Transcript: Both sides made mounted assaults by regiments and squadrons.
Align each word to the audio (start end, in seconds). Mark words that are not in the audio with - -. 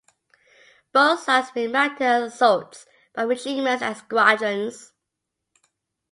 Both 0.93 1.19
sides 1.19 1.51
made 1.53 1.69
mounted 1.71 2.05
assaults 2.23 2.87
by 3.13 3.23
regiments 3.25 3.83
and 3.83 3.95
squadrons. 3.95 4.93